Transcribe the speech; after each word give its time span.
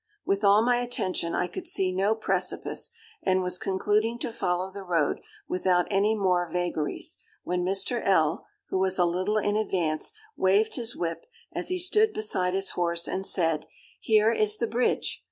With 0.25 0.43
all 0.43 0.65
my 0.65 0.77
attention, 0.77 1.35
I 1.35 1.45
could 1.45 1.67
see 1.67 1.91
no 1.91 2.15
precipice, 2.15 2.89
and 3.21 3.43
was 3.43 3.59
concluding 3.59 4.17
to 4.21 4.31
follow 4.31 4.71
the 4.71 4.81
road 4.81 5.19
without 5.47 5.85
any 5.91 6.15
more 6.15 6.49
vagaries, 6.51 7.19
when 7.43 7.63
Mr. 7.63 8.01
L——, 8.03 8.47
who 8.69 8.79
was 8.79 8.97
a 8.97 9.05
little 9.05 9.37
in 9.37 9.55
advance, 9.55 10.11
waived 10.35 10.75
his 10.75 10.95
whip, 10.95 11.27
as 11.53 11.67
he 11.69 11.77
stood 11.77 12.13
beside 12.13 12.55
his 12.55 12.71
horse, 12.71 13.07
and 13.07 13.27
said, 13.27 13.67
'Here 13.99 14.31
is 14.31 14.57
the 14.57 14.65
bridge! 14.65 15.19